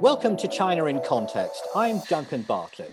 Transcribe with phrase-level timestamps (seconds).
[0.00, 1.68] Welcome to China in Context.
[1.76, 2.90] I'm Duncan Bartlett.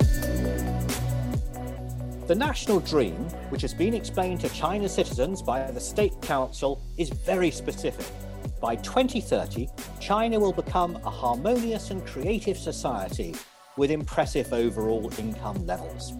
[2.27, 3.15] The national dream,
[3.47, 8.05] which has been explained to China's citizens by the State Council, is very specific.
[8.59, 9.69] By 2030,
[10.01, 13.33] China will become a harmonious and creative society
[13.77, 16.11] with impressive overall income levels.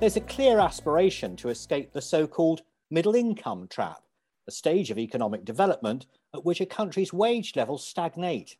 [0.00, 2.60] There's a clear aspiration to escape the so called
[2.90, 4.02] middle income trap,
[4.46, 8.58] a stage of economic development at which a country's wage levels stagnate.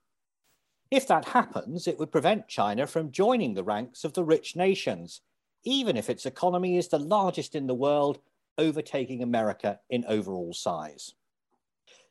[0.90, 5.20] If that happens, it would prevent China from joining the ranks of the rich nations,
[5.64, 8.20] even if its economy is the largest in the world,
[8.56, 11.14] overtaking America in overall size.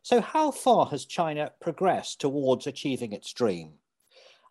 [0.04, 3.74] So, how far has China progressed towards achieving its dream?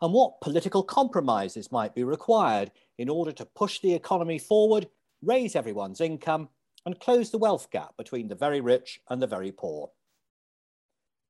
[0.02, 4.88] And what political compromises might be required in order to push the economy forward,
[5.22, 6.48] raise everyone's income,
[6.84, 9.90] and close the wealth gap between the very rich and the very poor?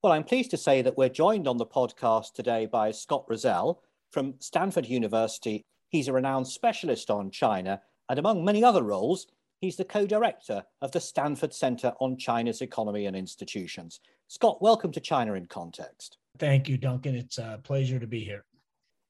[0.03, 3.83] Well, I'm pleased to say that we're joined on the podcast today by Scott Rozelle
[4.11, 5.65] from Stanford University.
[5.89, 7.81] He's a renowned specialist on China,
[8.11, 9.27] and among many other roles,
[9.59, 14.01] he's the co director of the Stanford Center on China's Economy and Institutions.
[14.29, 16.19] Scott, welcome to China in Context.
[16.39, 17.15] Thank you, Duncan.
[17.15, 18.45] It's a pleasure to be here.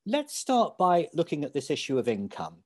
[0.07, 2.59] Let's start by looking at this issue of income.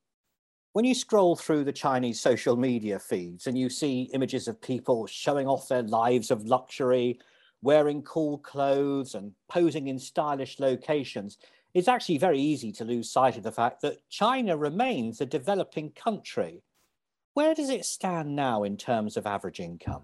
[0.75, 5.07] When you scroll through the Chinese social media feeds and you see images of people
[5.07, 7.19] showing off their lives of luxury,
[7.63, 11.39] wearing cool clothes and posing in stylish locations,
[11.75, 15.91] it's actually very easy to lose sight of the fact that China remains a developing
[15.91, 16.63] country.
[17.35, 20.03] Where does it stand now in terms of average income?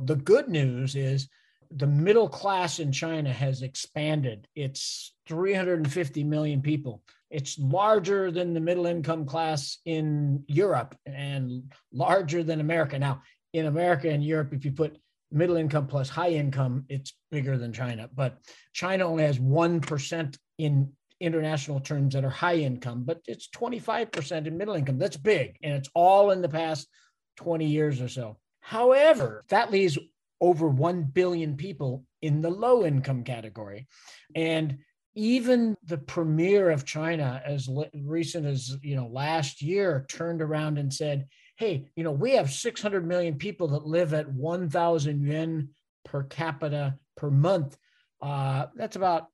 [0.00, 1.28] The good news is
[1.70, 4.48] the middle class in China has expanded.
[4.56, 7.02] It's 350 million people.
[7.30, 12.98] It's larger than the middle income class in Europe and larger than America.
[12.98, 13.22] Now,
[13.52, 14.98] in America and Europe, if you put
[15.32, 18.08] middle income plus high income, it's bigger than China.
[18.14, 18.38] But
[18.72, 24.56] China only has 1% in international terms that are high income, but it's 25% in
[24.56, 24.98] middle income.
[24.98, 25.56] That's big.
[25.62, 26.88] And it's all in the past
[27.36, 28.38] 20 years or so.
[28.60, 29.98] However, that leaves
[30.40, 33.86] over 1 billion people in the low income category.
[34.34, 34.78] And
[35.14, 40.92] even the premier of China, as recent as you know last year, turned around and
[40.92, 41.26] said,
[41.56, 45.68] hey, you know, we have 600 million people that live at 1,000 yuan
[46.04, 47.76] per capita per month.
[48.22, 49.26] Uh, that's about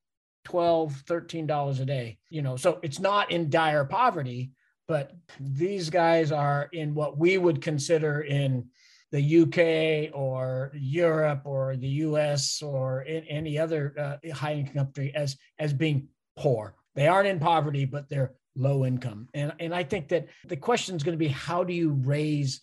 [0.45, 2.19] 12, 13 dollars a day.
[2.31, 4.51] You know, so it's not in dire poverty,
[4.89, 8.69] but these guys are in what we would consider in
[9.13, 15.13] the UK or Europe or the US or in any other uh, high income country
[15.15, 16.75] as as being poor.
[16.95, 19.29] They aren't in poverty, but they're low income.
[19.35, 22.61] And, and I think that the question is going to be how do you raise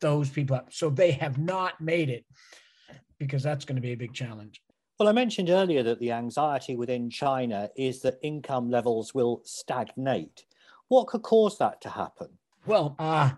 [0.00, 0.72] those people up?
[0.72, 2.24] So they have not made it
[3.18, 4.60] because that's going to be a big challenge.
[4.98, 10.44] Well, I mentioned earlier that the anxiety within China is that income levels will stagnate.
[10.88, 12.28] What could cause that to happen?
[12.66, 13.32] Well, uh,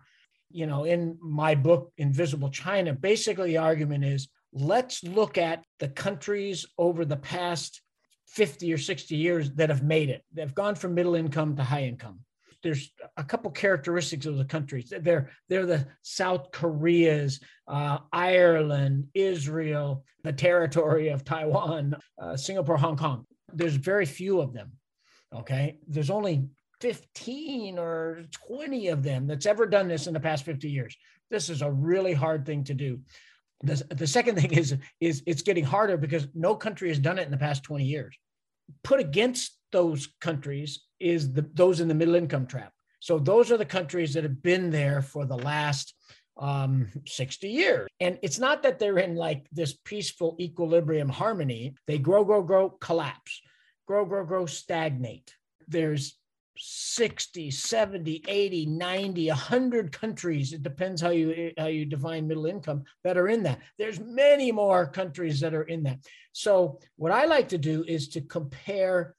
[0.50, 5.88] you know, in my book, Invisible China, basically the argument is let's look at the
[5.88, 7.82] countries over the past
[8.28, 10.24] 50 or 60 years that have made it.
[10.32, 12.20] They've gone from middle income to high income.
[12.62, 14.92] There's a couple characteristics of the countries.
[15.00, 22.96] They're they're the South Koreas, uh, Ireland, Israel, the territory of Taiwan, uh, Singapore, Hong
[22.96, 23.24] Kong.
[23.52, 24.72] There's very few of them.
[25.32, 26.48] Okay, there's only
[26.80, 30.96] 15 or 20 of them that's ever done this in the past 50 years.
[31.30, 33.00] This is a really hard thing to do.
[33.62, 37.24] The, the second thing is is it's getting harder because no country has done it
[37.24, 38.16] in the past 20 years
[38.82, 42.72] put against those countries is the, those in the middle income trap.
[43.00, 45.94] So those are the countries that have been there for the last
[46.38, 47.88] um, 60 years.
[48.00, 51.74] And it's not that they're in like this peaceful equilibrium harmony.
[51.86, 53.40] They grow, grow, grow, collapse,
[53.86, 55.34] grow, grow, grow, stagnate.
[55.68, 56.18] There's
[56.58, 62.84] 60 70 80 90 100 countries it depends how you how you define middle income
[63.04, 63.60] that are in that.
[63.78, 65.98] There's many more countries that are in that.
[66.32, 69.14] So what i like to do is to compare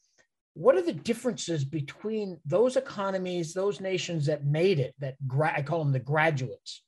[0.53, 5.61] what are the differences between those economies those nations that made it that gra- i
[5.61, 6.81] call them the graduates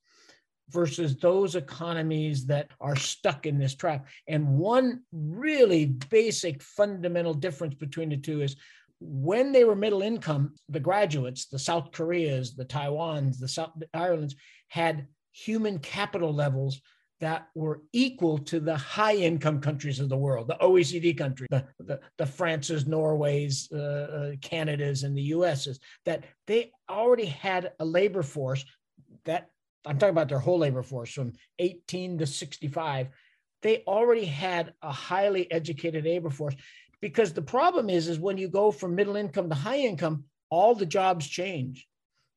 [0.71, 4.07] versus those economies that are stuck in this trap.
[4.27, 8.55] And one really basic fundamental difference between the two is
[8.99, 14.35] when they were middle income, the graduates, the South Koreas, the Taiwans, the South Irelands
[14.67, 16.81] had human capital levels
[17.19, 21.65] that were equal to the high income countries of the world, the OECD countries, the,
[21.79, 27.85] the, the France's, Norway's, uh, uh, Canada's, and the US's, that they already had a
[27.85, 28.63] labor force
[29.25, 29.49] that
[29.85, 33.07] I'm talking about their whole labor force from 18 to 65.
[33.61, 36.55] They already had a highly educated labor force
[37.01, 40.73] because the problem is is when you go from middle income to high income all
[40.75, 41.87] the jobs change.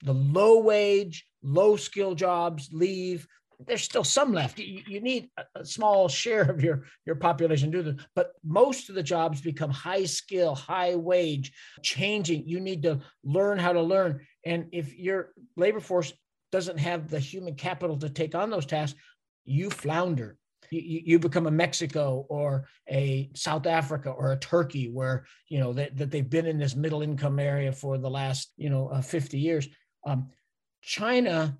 [0.02, 3.26] The low wage low skill jobs leave
[3.66, 4.58] there's still some left.
[4.58, 8.04] You, you need a, small share of your your population do this.
[8.14, 12.48] But most of the jobs become high skill high wage changing.
[12.48, 14.26] You need to learn how to learn.
[14.44, 16.12] And if your labor force
[16.50, 18.98] doesn't have the human capital to take on those tasks
[19.44, 20.36] you flounder
[20.72, 25.72] you, you become a Mexico or a South Africa or a Turkey where, you know,
[25.74, 29.02] that, that they've been in this middle income area for the last, you know, uh,
[29.02, 29.68] 50 years.
[30.06, 30.30] Um,
[30.82, 31.58] China,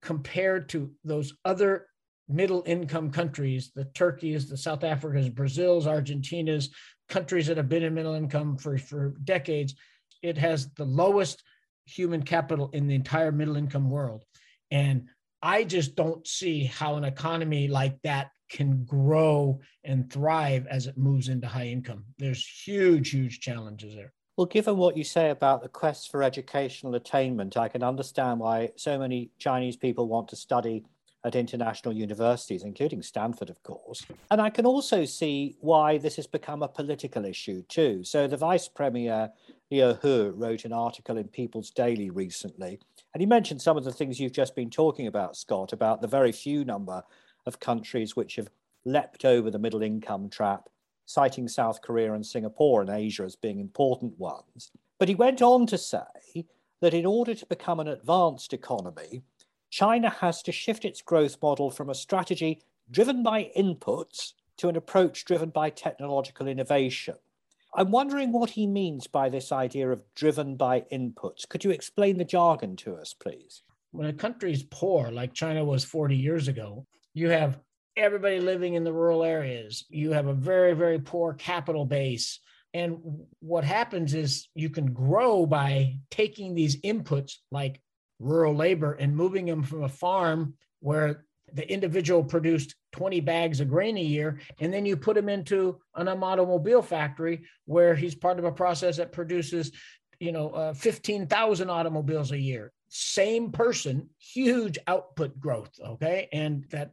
[0.00, 1.86] compared to those other
[2.28, 6.70] middle income countries, the Turkeys, the South Africas, Brazils, Argentinas,
[7.08, 9.74] countries that have been in middle income for, for decades,
[10.22, 11.42] it has the lowest
[11.84, 14.24] human capital in the entire middle income world.
[14.70, 15.08] And
[15.42, 20.96] I just don't see how an economy like that can grow and thrive as it
[20.96, 22.04] moves into high income.
[22.18, 24.12] There's huge, huge challenges there.
[24.36, 28.70] Well, given what you say about the quest for educational attainment, I can understand why
[28.76, 30.84] so many Chinese people want to study
[31.24, 34.04] at international universities, including Stanford, of course.
[34.30, 38.02] And I can also see why this has become a political issue too.
[38.04, 39.30] So the Vice Premier,
[39.70, 42.80] Liu He, wrote an article in People's Daily recently
[43.14, 46.08] and he mentioned some of the things you've just been talking about, Scott, about the
[46.08, 47.02] very few number
[47.46, 48.48] of countries which have
[48.84, 50.68] leapt over the middle income trap,
[51.04, 54.70] citing South Korea and Singapore and Asia as being important ones.
[54.98, 56.46] But he went on to say
[56.80, 59.22] that in order to become an advanced economy,
[59.70, 64.76] China has to shift its growth model from a strategy driven by inputs to an
[64.76, 67.16] approach driven by technological innovation.
[67.74, 71.48] I'm wondering what he means by this idea of driven by inputs.
[71.48, 73.62] Could you explain the jargon to us, please?
[73.92, 77.58] When a country is poor, like China was 40 years ago, you have
[77.96, 79.84] everybody living in the rural areas.
[79.88, 82.40] You have a very, very poor capital base.
[82.74, 82.98] And
[83.40, 87.80] what happens is you can grow by taking these inputs like
[88.18, 93.68] rural labor and moving them from a farm where the individual produced 20 bags of
[93.68, 98.38] grain a year, and then you put him into an automobile factory where he's part
[98.38, 99.72] of a process that produces,
[100.20, 102.72] you know, uh, 15,000 automobiles a year.
[102.88, 105.70] Same person, huge output growth.
[105.82, 106.28] Okay.
[106.32, 106.90] And that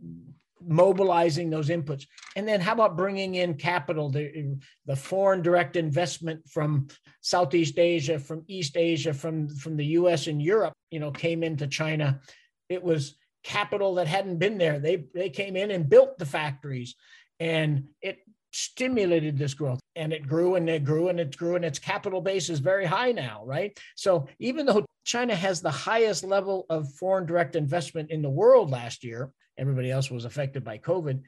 [0.62, 2.06] mobilizing those inputs.
[2.36, 6.88] And then how about bringing in capital, the, the foreign direct investment from
[7.22, 11.68] Southeast Asia, from East Asia, from, from the US and Europe, you know, came into
[11.68, 12.20] China.
[12.68, 14.80] It was capital that hadn't been there.
[14.80, 16.96] They they came in and built the factories,
[17.40, 18.20] and it
[18.52, 19.80] stimulated this growth.
[19.96, 22.86] And it grew and it grew and it grew and its capital base is very
[22.86, 23.78] high now right?
[23.96, 28.70] So even though china has the highest level of foreign direct investment in the world
[28.70, 31.22] last year everybody else was affected by covid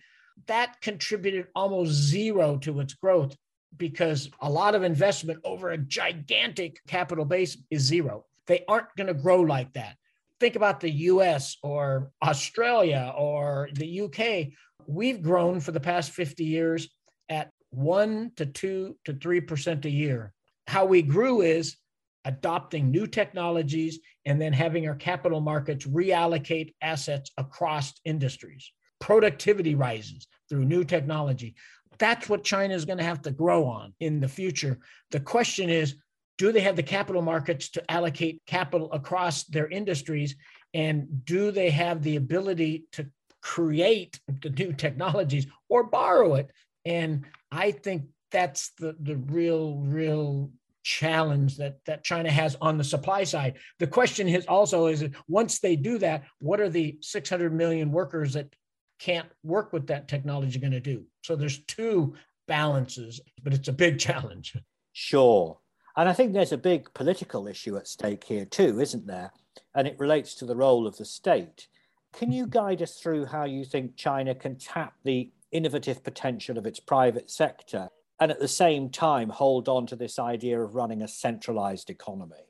[0.48, 3.36] that contributed almost zero to its growth
[3.78, 8.26] because a lot of investment over a gigantic capital base is zero.
[8.48, 9.96] They aren't going to grow like that
[10.42, 14.48] think about the US or Australia or the UK,
[14.88, 16.90] we've grown for the past 50 years
[17.30, 20.34] at one to two to 3% a year.
[20.66, 21.78] How we grew is
[22.26, 28.72] adopting new technologies and then having our capital markets reallocate assets across industries.
[29.00, 31.54] Productivity rises through new technology.
[32.00, 34.80] That's what China is going to have to grow on in the future.
[35.12, 35.96] The question is
[36.42, 40.36] do they have the capital markets to allocate capital across their industries?
[40.74, 43.06] And do they have the ability to
[43.44, 46.50] create the new technologies or borrow it?
[46.84, 50.50] And I think that's the, the real, real
[50.82, 53.60] challenge that, that China has on the supply side.
[53.78, 58.34] The question is also is once they do that, what are the 600 million workers
[58.34, 58.52] that
[58.98, 61.06] can't work with that technology going to do?
[61.24, 62.16] So there's two
[62.48, 64.58] balances, but it's a big challenge.
[64.94, 65.61] Sure.
[65.98, 69.32] And I think there's a big political issue at stake here too, isn't there?
[69.76, 71.68] And it relates to the role of the state.
[72.14, 76.66] Can you guide us through how you think China can tap the innovative potential of
[76.66, 81.02] its private sector and at the same time hold on to this idea of running
[81.02, 82.46] a centralized economy?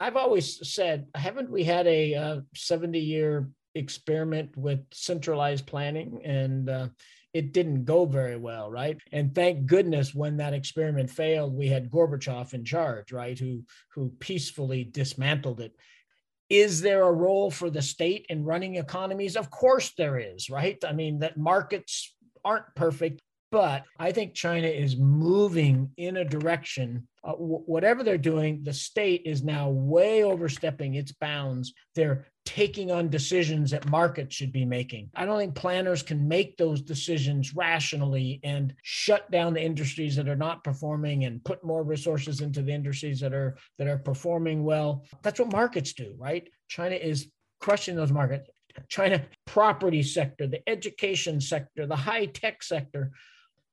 [0.00, 6.20] I've always said, haven't we had a uh, 70 year experiment with centralized planning?
[6.24, 6.88] And uh,
[7.34, 8.96] it didn't go very well, right?
[9.12, 13.38] And thank goodness when that experiment failed, we had Gorbachev in charge, right?
[13.38, 15.72] Who who peacefully dismantled it.
[16.48, 19.36] Is there a role for the state in running economies?
[19.36, 20.82] Of course there is, right?
[20.86, 22.14] I mean, that markets
[22.44, 23.20] aren't perfect.
[23.50, 27.06] But I think China is moving in a direction.
[27.22, 31.72] Uh, w- whatever they're doing, the state is now way overstepping its bounds.
[31.94, 35.08] They're taking on decisions that markets should be making.
[35.14, 40.28] I don't think planners can make those decisions rationally and shut down the industries that
[40.28, 44.62] are not performing and put more resources into the industries that are that are performing
[44.62, 45.04] well.
[45.22, 46.46] That's what markets do, right?
[46.68, 47.28] China is
[47.60, 48.50] crushing those markets.
[48.88, 53.12] China property sector, the education sector, the high tech sector,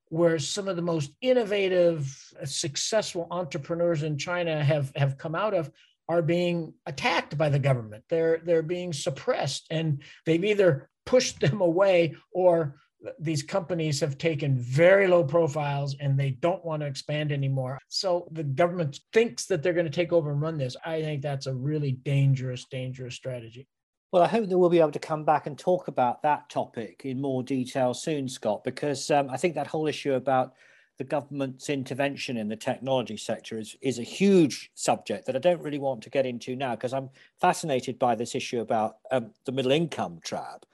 [0.08, 2.14] where some of the most innovative,
[2.44, 5.70] successful entrepreneurs in China have, have come out of
[6.08, 8.04] are being attacked by the government.
[8.08, 12.76] They're they're being suppressed, and they've either pushed them away or
[13.18, 17.78] these companies have taken very low profiles and they don't want to expand anymore.
[17.88, 20.76] So the government thinks that they're going to take over and run this.
[20.84, 23.66] I think that's a really dangerous, dangerous strategy.
[24.12, 27.02] Well, I hope that we'll be able to come back and talk about that topic
[27.04, 30.52] in more detail soon, Scott, because um, I think that whole issue about
[30.98, 35.62] the government's intervention in the technology sector is, is a huge subject that I don't
[35.62, 39.52] really want to get into now because I'm fascinated by this issue about um, the
[39.52, 40.66] middle income trap.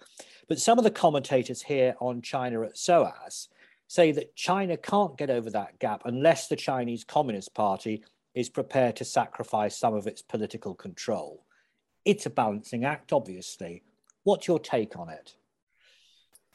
[0.48, 3.48] But some of the commentators here on China at SOAS
[3.87, 8.02] say that China can't get over that gap unless the Chinese Communist Party
[8.34, 11.44] is prepared to sacrifice some of its political control.
[12.04, 13.82] It's a balancing act, obviously.
[14.25, 15.34] What's your take on it?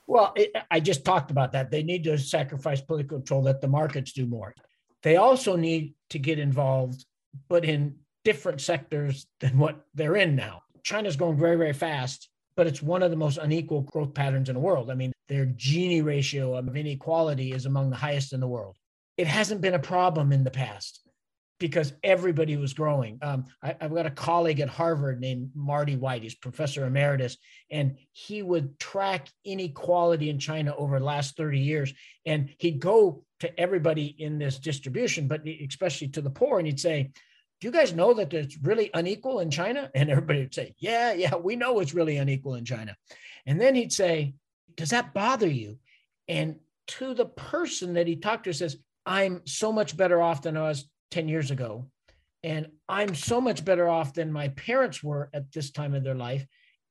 [0.08, 1.72] Well, it, I just talked about that.
[1.72, 4.54] They need to sacrifice political control, let the markets do more.
[5.02, 7.06] They also need to get involved,
[7.50, 10.62] but in different sectors than what they're in now.
[10.84, 14.56] China's going very, very fast, but it's one of the most unequal growth patterns in
[14.56, 14.92] the world.
[14.92, 18.78] I mean, their Gini ratio of inequality is among the highest in the world.
[19.18, 21.02] It hasn't been a problem in the past
[21.64, 23.18] because everybody was growing.
[23.22, 26.24] Um, I, have got a colleague at Harvard named Marty Whyte.
[26.24, 27.38] He's professor emeritus,
[27.72, 31.94] and he would track inequality in China over the last 30 years.
[32.26, 36.82] And he'd go to everybody in this distribution, but especially to the poor, and he'd
[36.82, 37.12] say,
[37.62, 39.90] do you guys know that it's really unequal in China?
[39.96, 42.94] And everybody would say, Yeah, yeah, we know it's really unequal in China.
[43.46, 44.34] And then he'd say,
[44.76, 45.80] Does that bother you?
[46.28, 50.58] And to the person that he talked to says, I'm so much better off than
[50.58, 51.86] I was 10 years ago.
[52.44, 56.16] And I'm so much better off than my parents were at this time of their
[56.16, 56.46] life.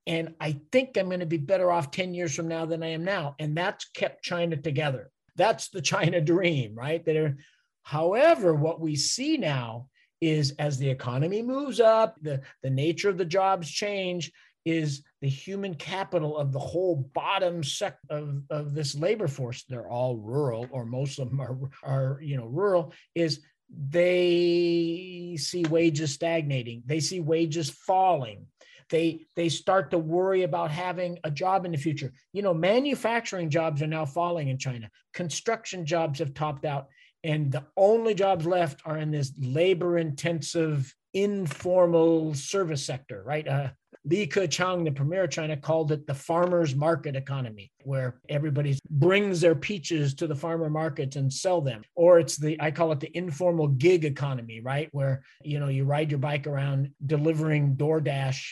[0.07, 2.89] And I think I'm going to be better off 10 years from now than I
[2.89, 3.35] am now.
[3.39, 5.11] And that's kept China together.
[5.37, 7.05] That's the China dream, right?
[7.05, 7.37] That
[7.83, 9.89] however, what we see now
[10.21, 14.31] is as the economy moves up, the, the nature of the jobs change,
[14.65, 19.65] is the human capital of the whole bottom sect of, of this labor force.
[19.69, 22.93] They're all rural, or most of them are, are you know rural.
[23.15, 23.41] Is
[23.75, 26.83] they see wages stagnating.
[26.87, 28.47] They see wages falling.
[28.91, 32.13] They they start to worry about having a job in the future.
[32.33, 34.91] You know manufacturing jobs are now falling in china.
[35.15, 36.89] Construction jobs have topped out.
[37.25, 43.47] And the only jobs left are in this labor intensive informal service sector right?
[43.47, 43.71] Uh,
[44.05, 49.41] Li Keqiang, the premier of China, called it the farmer's market economy, where everybody brings
[49.41, 51.83] their peaches to the farmer markets and sell them.
[51.95, 54.89] Or it's the, I call it the informal gig economy, right?
[54.91, 58.45] Where, you know, you ride your bike around delivering DoorDash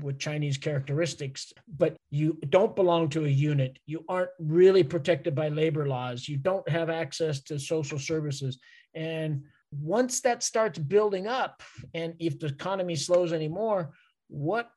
[0.00, 3.78] with Chinese characteristics, but you don't belong to a unit.
[3.84, 6.26] You aren't really protected by labor laws.
[6.26, 8.58] You don't have access to social services.
[8.94, 13.92] And once that starts building up, and if the economy slows anymore,
[14.28, 14.70] what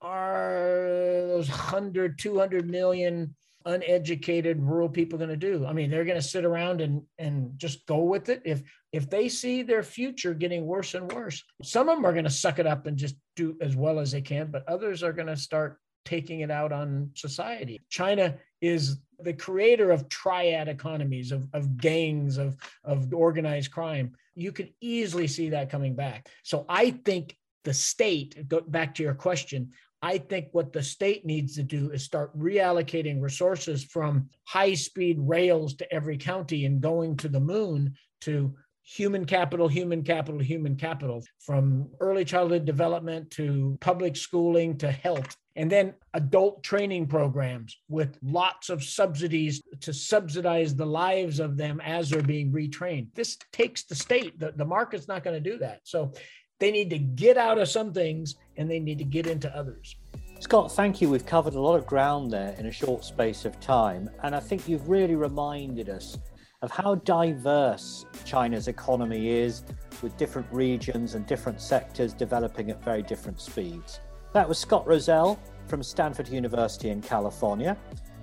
[0.00, 5.66] are those 100, 200 million uneducated rural people going to do?
[5.66, 8.42] I mean, they're going to sit around and, and just go with it.
[8.44, 8.62] If,
[8.92, 12.30] if they see their future getting worse and worse, some of them are going to
[12.30, 15.28] suck it up and just do as well as they can, but others are going
[15.28, 17.80] to start taking it out on society.
[17.90, 24.12] China is the creator of triad economies, of, of gangs, of, of organized crime.
[24.34, 26.28] You can easily see that coming back.
[26.44, 31.26] So I think the state, go back to your question, I think what the state
[31.26, 36.80] needs to do is start reallocating resources from high speed rails to every county and
[36.80, 43.30] going to the moon to human capital, human capital, human capital, from early childhood development
[43.30, 45.36] to public schooling to health.
[45.56, 51.80] And then adult training programs with lots of subsidies to subsidize the lives of them
[51.84, 53.08] as they're being retrained.
[53.14, 54.38] This takes the state.
[54.38, 55.80] The, the market's not going to do that.
[55.82, 56.12] So
[56.58, 59.96] they need to get out of some things and they need to get into others.
[60.40, 61.10] Scott, thank you.
[61.10, 64.08] We've covered a lot of ground there in a short space of time.
[64.22, 66.18] And I think you've really reminded us
[66.62, 69.62] of how diverse China's economy is,
[70.02, 74.00] with different regions and different sectors developing at very different speeds.
[74.32, 77.76] That was Scott Rozelle from Stanford University in California.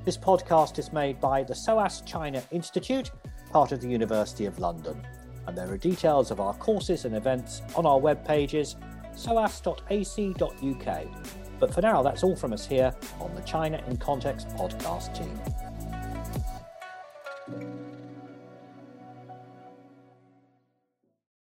[0.04, 3.12] This podcast is made by the SOAS China Institute,
[3.51, 5.01] part of the University of London.
[5.48, 8.75] And there are details of our courses and events on our web pages,
[9.16, 11.08] soas.ac.uk.
[11.60, 15.64] But for now, that's all from us here on the China in Context podcast team.